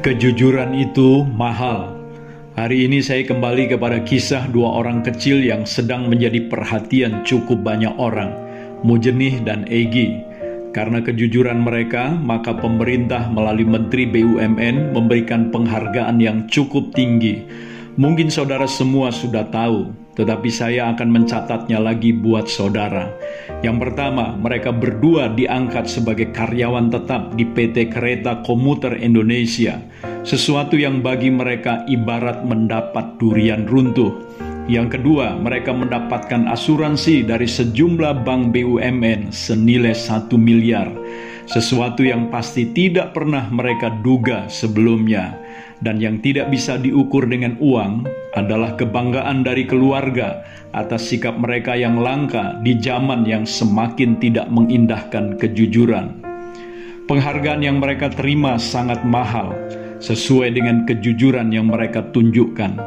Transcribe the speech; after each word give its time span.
Kejujuran 0.00 0.72
itu 0.80 1.28
mahal. 1.28 1.92
Hari 2.56 2.88
ini 2.88 3.04
saya 3.04 3.20
kembali 3.20 3.76
kepada 3.76 4.00
kisah 4.00 4.48
dua 4.48 4.80
orang 4.80 5.04
kecil 5.04 5.44
yang 5.44 5.68
sedang 5.68 6.08
menjadi 6.08 6.48
perhatian 6.48 7.20
cukup 7.20 7.60
banyak 7.60 7.92
orang, 8.00 8.32
Mujenih 8.80 9.44
dan 9.44 9.68
Egi. 9.68 10.24
Karena 10.72 11.04
kejujuran 11.04 11.60
mereka, 11.60 12.16
maka 12.16 12.56
pemerintah 12.56 13.28
melalui 13.28 13.68
Menteri 13.68 14.08
BUMN 14.08 14.96
memberikan 14.96 15.52
penghargaan 15.52 16.16
yang 16.16 16.48
cukup 16.48 16.96
tinggi. 16.96 17.44
Mungkin 18.00 18.32
saudara 18.32 18.64
semua 18.64 19.12
sudah 19.12 19.52
tahu, 19.52 19.92
tetapi 20.18 20.50
saya 20.50 20.90
akan 20.94 21.08
mencatatnya 21.10 21.78
lagi 21.78 22.10
buat 22.10 22.50
saudara. 22.50 23.10
Yang 23.62 23.88
pertama, 23.88 24.34
mereka 24.34 24.74
berdua 24.74 25.30
diangkat 25.30 25.86
sebagai 25.86 26.32
karyawan 26.34 26.90
tetap 26.90 27.36
di 27.38 27.46
PT 27.46 27.92
Kereta 27.92 28.42
Komuter 28.42 28.98
Indonesia, 28.98 29.78
sesuatu 30.26 30.74
yang 30.74 31.04
bagi 31.04 31.30
mereka 31.30 31.84
ibarat 31.86 32.42
mendapat 32.42 33.20
durian 33.22 33.68
runtuh. 33.68 34.12
Yang 34.70 35.00
kedua, 35.00 35.34
mereka 35.34 35.74
mendapatkan 35.74 36.46
asuransi 36.46 37.26
dari 37.26 37.50
sejumlah 37.50 38.22
bank 38.22 38.54
BUMN 38.54 39.34
senilai 39.34 39.98
satu 39.98 40.38
miliar, 40.38 40.86
sesuatu 41.50 42.06
yang 42.06 42.30
pasti 42.30 42.70
tidak 42.70 43.10
pernah 43.10 43.50
mereka 43.50 43.90
duga 44.06 44.46
sebelumnya 44.46 45.34
dan 45.82 45.98
yang 45.98 46.22
tidak 46.22 46.52
bisa 46.52 46.78
diukur 46.78 47.26
dengan 47.26 47.58
uang 47.58 48.19
adalah 48.34 48.78
kebanggaan 48.78 49.42
dari 49.42 49.66
keluarga 49.66 50.46
atas 50.70 51.10
sikap 51.10 51.34
mereka 51.38 51.74
yang 51.74 51.98
langka 51.98 52.58
di 52.62 52.78
zaman 52.78 53.26
yang 53.26 53.42
semakin 53.42 54.22
tidak 54.22 54.46
mengindahkan 54.50 55.34
kejujuran. 55.38 56.22
Penghargaan 57.10 57.66
yang 57.66 57.82
mereka 57.82 58.06
terima 58.06 58.54
sangat 58.54 59.02
mahal, 59.02 59.50
sesuai 59.98 60.54
dengan 60.54 60.86
kejujuran 60.86 61.50
yang 61.50 61.66
mereka 61.66 62.06
tunjukkan. 62.14 62.78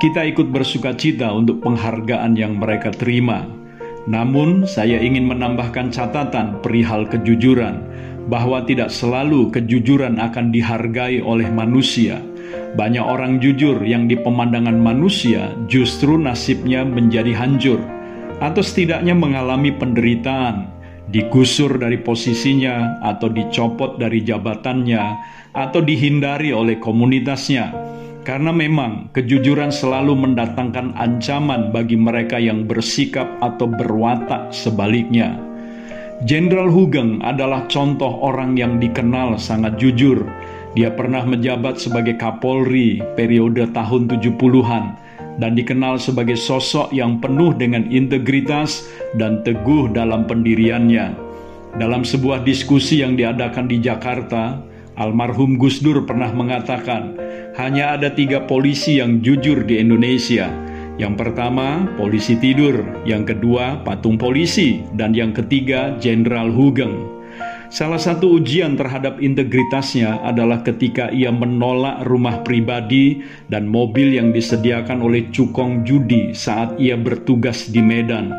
Kita 0.00 0.24
ikut 0.24 0.48
bersuka 0.48 0.96
cita 0.96 1.28
untuk 1.32 1.60
penghargaan 1.60 2.36
yang 2.36 2.56
mereka 2.56 2.88
terima. 2.88 3.44
Namun, 4.08 4.64
saya 4.64 4.96
ingin 4.96 5.28
menambahkan 5.28 5.92
catatan 5.92 6.64
perihal 6.64 7.04
kejujuran, 7.04 7.84
bahwa 8.32 8.64
tidak 8.64 8.88
selalu 8.88 9.52
kejujuran 9.52 10.18
akan 10.18 10.50
dihargai 10.50 11.22
oleh 11.22 11.46
manusia 11.52 12.18
banyak 12.76 13.02
orang 13.02 13.40
jujur 13.40 13.80
yang 13.80 14.04
di 14.04 14.20
pemandangan 14.20 14.76
manusia 14.76 15.56
justru 15.66 16.20
nasibnya 16.20 16.84
menjadi 16.84 17.32
hancur 17.32 17.80
atau 18.40 18.60
setidaknya 18.60 19.16
mengalami 19.16 19.72
penderitaan, 19.72 20.68
digusur 21.08 21.80
dari 21.80 21.96
posisinya 21.96 23.00
atau 23.00 23.32
dicopot 23.32 23.96
dari 23.96 24.20
jabatannya 24.20 25.02
atau 25.56 25.80
dihindari 25.80 26.52
oleh 26.52 26.76
komunitasnya. 26.76 27.72
Karena 28.26 28.50
memang 28.50 29.14
kejujuran 29.14 29.70
selalu 29.70 30.18
mendatangkan 30.18 30.98
ancaman 30.98 31.70
bagi 31.70 31.94
mereka 31.94 32.42
yang 32.42 32.66
bersikap 32.66 33.30
atau 33.38 33.70
berwatak 33.70 34.50
sebaliknya. 34.50 35.38
Jenderal 36.26 36.72
Hugeng 36.72 37.22
adalah 37.22 37.70
contoh 37.70 38.08
orang 38.24 38.58
yang 38.58 38.82
dikenal 38.82 39.38
sangat 39.38 39.78
jujur 39.78 40.26
dia 40.76 40.92
pernah 40.92 41.24
menjabat 41.24 41.80
sebagai 41.80 42.20
Kapolri 42.20 43.00
periode 43.16 43.64
tahun 43.72 44.12
70-an 44.12 44.84
dan 45.40 45.56
dikenal 45.56 45.96
sebagai 45.96 46.36
sosok 46.36 46.92
yang 46.92 47.16
penuh 47.16 47.56
dengan 47.56 47.88
integritas 47.88 48.84
dan 49.16 49.40
teguh 49.40 49.88
dalam 49.88 50.28
pendiriannya. 50.28 51.16
Dalam 51.80 52.04
sebuah 52.04 52.44
diskusi 52.44 53.00
yang 53.00 53.16
diadakan 53.16 53.72
di 53.72 53.80
Jakarta, 53.80 54.60
almarhum 55.00 55.56
Gus 55.56 55.80
Dur 55.80 56.04
pernah 56.04 56.28
mengatakan, 56.32 57.16
hanya 57.56 57.96
ada 57.96 58.12
tiga 58.12 58.44
polisi 58.44 59.00
yang 59.00 59.24
jujur 59.24 59.64
di 59.64 59.80
Indonesia. 59.80 60.52
Yang 60.96 61.14
pertama, 61.20 61.84
polisi 62.00 62.36
tidur. 62.40 62.84
Yang 63.04 63.36
kedua, 63.36 63.84
patung 63.84 64.16
polisi. 64.16 64.80
Dan 64.96 65.12
yang 65.12 65.36
ketiga, 65.36 65.96
Jenderal 66.00 66.48
Hugeng. 66.48 67.15
Salah 67.66 67.98
satu 67.98 68.38
ujian 68.38 68.78
terhadap 68.78 69.18
integritasnya 69.18 70.22
adalah 70.22 70.62
ketika 70.62 71.10
ia 71.10 71.34
menolak 71.34 72.06
rumah 72.06 72.46
pribadi 72.46 73.26
dan 73.50 73.66
mobil 73.66 74.14
yang 74.14 74.30
disediakan 74.30 75.02
oleh 75.02 75.26
cukong 75.34 75.82
judi 75.82 76.30
saat 76.30 76.78
ia 76.78 76.94
bertugas 76.94 77.66
di 77.66 77.82
Medan. 77.82 78.30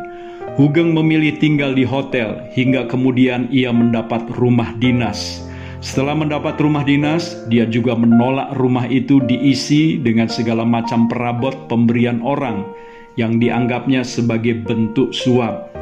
Hugeng 0.56 0.90
memilih 0.90 1.38
tinggal 1.38 1.76
di 1.76 1.86
hotel 1.86 2.50
hingga 2.56 2.90
kemudian 2.90 3.46
ia 3.54 3.70
mendapat 3.70 4.26
rumah 4.34 4.74
dinas. 4.80 5.44
Setelah 5.78 6.18
mendapat 6.18 6.58
rumah 6.58 6.82
dinas, 6.82 7.38
dia 7.46 7.62
juga 7.62 7.94
menolak 7.94 8.58
rumah 8.58 8.90
itu 8.90 9.22
diisi 9.22 10.02
dengan 10.02 10.26
segala 10.26 10.66
macam 10.66 11.06
perabot 11.06 11.54
pemberian 11.70 12.18
orang 12.26 12.66
yang 13.14 13.38
dianggapnya 13.38 14.02
sebagai 14.02 14.66
bentuk 14.66 15.14
suap. 15.14 15.77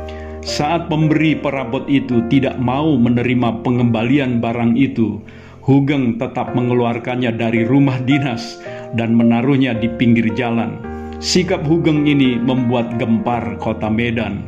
Saat 0.47 0.87
pemberi 0.87 1.35
perabot 1.35 1.91
itu 1.91 2.23
tidak 2.31 2.55
mau 2.63 2.95
menerima 2.95 3.67
pengembalian 3.67 4.39
barang 4.39 4.79
itu, 4.79 5.19
Hugeng 5.67 6.23
tetap 6.23 6.55
mengeluarkannya 6.55 7.35
dari 7.35 7.67
rumah 7.67 7.99
dinas 8.07 8.63
dan 8.95 9.19
menaruhnya 9.19 9.75
di 9.75 9.91
pinggir 9.91 10.31
jalan. 10.39 10.79
Sikap 11.19 11.67
Hugeng 11.67 12.07
ini 12.07 12.39
membuat 12.39 12.95
gempar 12.95 13.59
kota 13.59 13.91
Medan. 13.91 14.47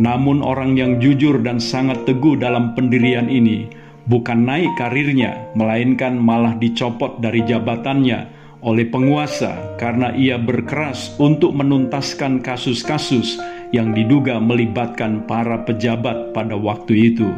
Namun 0.00 0.40
orang 0.40 0.80
yang 0.80 0.96
jujur 0.96 1.36
dan 1.44 1.60
sangat 1.60 2.08
teguh 2.08 2.40
dalam 2.40 2.72
pendirian 2.72 3.28
ini 3.28 3.68
bukan 4.08 4.48
naik 4.48 4.72
karirnya, 4.80 5.36
melainkan 5.52 6.16
malah 6.16 6.56
dicopot 6.56 7.20
dari 7.20 7.44
jabatannya 7.44 8.39
oleh 8.60 8.84
penguasa 8.88 9.56
karena 9.80 10.12
ia 10.12 10.36
berkeras 10.36 11.16
untuk 11.16 11.56
menuntaskan 11.56 12.44
kasus-kasus 12.44 13.40
yang 13.72 13.96
diduga 13.96 14.36
melibatkan 14.36 15.24
para 15.24 15.64
pejabat 15.64 16.36
pada 16.36 16.56
waktu 16.56 17.14
itu. 17.14 17.28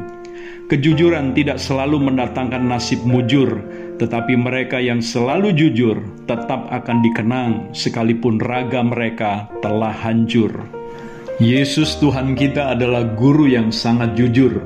Kejujuran 0.67 1.37
tidak 1.37 1.61
selalu 1.61 2.01
mendatangkan 2.01 2.65
nasib 2.65 3.05
mujur, 3.05 3.61
tetapi 4.01 4.35
mereka 4.41 4.81
yang 4.81 5.05
selalu 5.05 5.53
jujur 5.53 6.01
tetap 6.25 6.65
akan 6.73 7.05
dikenang 7.05 7.53
sekalipun 7.77 8.41
raga 8.41 8.81
mereka 8.81 9.53
telah 9.61 9.93
hancur. 9.93 10.51
Yesus 11.43 11.99
Tuhan 12.01 12.39
kita 12.39 12.73
adalah 12.73 13.05
guru 13.19 13.51
yang 13.51 13.69
sangat 13.69 14.17
jujur. 14.17 14.65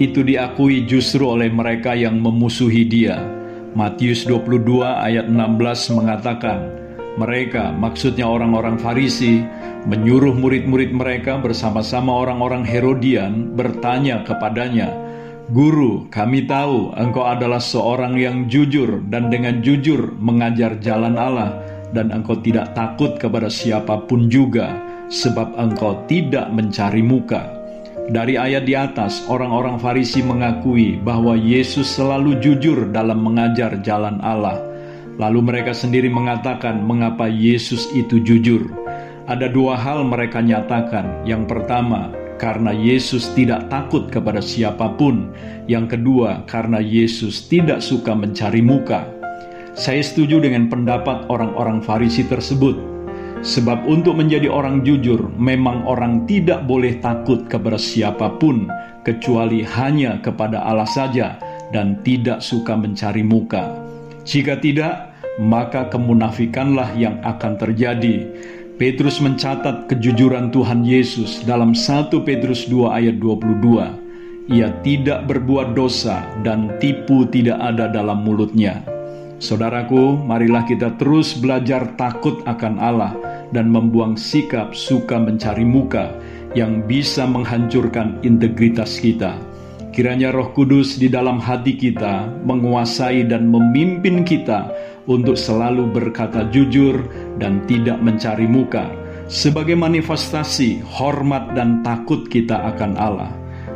Itu 0.00 0.24
diakui 0.24 0.88
justru 0.88 1.28
oleh 1.28 1.52
mereka 1.52 1.92
yang 1.92 2.16
memusuhi 2.16 2.88
dia. 2.88 3.41
Matius 3.72 4.28
22 4.28 4.84
ayat 4.84 5.32
16 5.32 5.96
mengatakan, 5.96 6.68
mereka, 7.16 7.72
maksudnya 7.72 8.28
orang-orang 8.28 8.76
Farisi, 8.76 9.44
menyuruh 9.88 10.36
murid-murid 10.36 10.92
mereka 10.92 11.40
bersama-sama 11.40 12.12
orang-orang 12.12 12.64
Herodian 12.68 13.56
bertanya 13.56 14.24
kepadanya, 14.28 14.92
Guru, 15.52 16.08
kami 16.08 16.48
tahu 16.48 16.96
engkau 16.96 17.28
adalah 17.28 17.60
seorang 17.60 18.16
yang 18.16 18.48
jujur 18.48 19.04
dan 19.12 19.28
dengan 19.28 19.60
jujur 19.60 20.14
mengajar 20.16 20.80
jalan 20.80 21.18
Allah 21.18 21.60
dan 21.92 22.08
engkau 22.08 22.40
tidak 22.40 22.72
takut 22.72 23.20
kepada 23.20 23.52
siapa 23.52 24.04
pun 24.08 24.32
juga 24.32 24.72
sebab 25.12 25.52
engkau 25.60 26.08
tidak 26.08 26.48
mencari 26.48 27.04
muka. 27.04 27.61
Dari 28.10 28.34
ayat 28.34 28.66
di 28.66 28.74
atas, 28.74 29.22
orang-orang 29.30 29.78
Farisi 29.78 30.24
mengakui 30.26 30.98
bahwa 30.98 31.38
Yesus 31.38 31.86
selalu 31.86 32.42
jujur 32.42 32.90
dalam 32.90 33.22
mengajar 33.22 33.78
jalan 33.84 34.18
Allah 34.24 34.72
Lalu 35.20 35.40
mereka 35.44 35.76
sendiri 35.76 36.08
mengatakan 36.08 36.80
mengapa 36.80 37.28
Yesus 37.28 37.92
itu 37.92 38.22
jujur. 38.22 38.72
Ada 39.28 39.52
dua 39.52 39.76
hal 39.76 40.08
mereka 40.08 40.40
nyatakan. 40.40 41.28
Yang 41.28 41.52
pertama, 41.52 42.10
karena 42.40 42.72
Yesus 42.72 43.28
tidak 43.36 43.68
takut 43.68 44.08
kepada 44.08 44.40
siapa 44.40 44.88
pun. 44.96 45.30
Yang 45.68 45.98
kedua, 45.98 46.48
karena 46.48 46.80
Yesus 46.80 47.44
tidak 47.46 47.84
suka 47.84 48.16
mencari 48.16 48.64
muka. 48.64 49.04
Saya 49.76 50.04
setuju 50.04 50.40
dengan 50.40 50.68
pendapat 50.68 51.28
orang-orang 51.28 51.84
Farisi 51.84 52.24
tersebut. 52.24 52.91
Sebab 53.42 53.90
untuk 53.90 54.22
menjadi 54.22 54.46
orang 54.46 54.86
jujur, 54.86 55.34
memang 55.34 55.82
orang 55.82 56.30
tidak 56.30 56.62
boleh 56.62 57.02
takut 57.02 57.50
kepada 57.50 57.74
siapa 57.74 58.38
pun, 58.38 58.70
kecuali 59.02 59.66
hanya 59.66 60.22
kepada 60.22 60.62
Allah 60.62 60.86
saja, 60.86 61.42
dan 61.74 61.98
tidak 62.06 62.38
suka 62.38 62.78
mencari 62.78 63.26
muka. 63.26 63.66
Jika 64.22 64.62
tidak, 64.62 65.10
maka 65.42 65.90
kemunafikanlah 65.90 66.94
yang 66.94 67.18
akan 67.26 67.58
terjadi. 67.58 68.30
Petrus 68.78 69.18
mencatat 69.18 69.90
kejujuran 69.90 70.54
Tuhan 70.54 70.86
Yesus 70.86 71.42
dalam 71.42 71.74
1 71.74 72.14
Petrus 72.22 72.70
2 72.70 72.94
ayat 72.94 73.18
22. 73.18 74.54
Ia 74.54 74.70
tidak 74.86 75.26
berbuat 75.26 75.74
dosa 75.74 76.22
dan 76.46 76.78
tipu 76.78 77.26
tidak 77.26 77.58
ada 77.58 77.90
dalam 77.90 78.22
mulutnya. 78.22 78.86
Saudaraku, 79.42 80.14
marilah 80.14 80.62
kita 80.62 80.94
terus 80.94 81.34
belajar 81.34 81.98
takut 81.98 82.46
akan 82.46 82.74
Allah 82.78 83.31
dan 83.52 83.68
membuang 83.68 84.16
sikap 84.16 84.72
suka 84.72 85.20
mencari 85.20 85.62
muka 85.62 86.16
yang 86.56 86.84
bisa 86.84 87.24
menghancurkan 87.28 88.20
integritas 88.24 89.00
kita. 89.00 89.36
Kiranya 89.92 90.32
Roh 90.32 90.56
Kudus 90.56 90.96
di 90.96 91.12
dalam 91.12 91.36
hati 91.36 91.76
kita 91.76 92.24
menguasai 92.48 93.28
dan 93.28 93.52
memimpin 93.52 94.24
kita 94.24 94.72
untuk 95.04 95.36
selalu 95.36 95.84
berkata 95.92 96.48
jujur 96.48 97.04
dan 97.36 97.60
tidak 97.68 98.00
mencari 98.00 98.48
muka, 98.48 98.88
sebagai 99.28 99.76
manifestasi 99.76 100.80
hormat 100.80 101.52
dan 101.52 101.84
takut 101.84 102.24
kita 102.24 102.72
akan 102.72 102.96
Allah. 102.96 103.32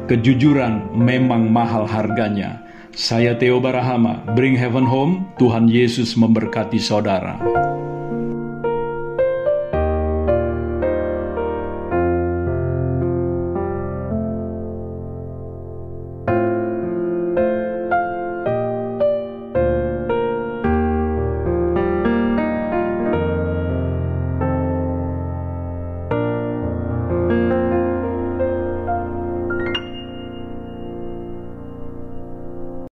Kejujuran 0.09 0.97
memang 0.97 1.53
mahal 1.53 1.85
harganya. 1.85 2.65
Saya 2.97 3.37
Theo 3.37 3.61
Barahama, 3.61 4.25
Bring 4.33 4.57
Heaven 4.57 4.89
Home, 4.89 5.29
Tuhan 5.37 5.69
Yesus 5.69 6.17
memberkati 6.17 6.81
saudara. 6.81 7.37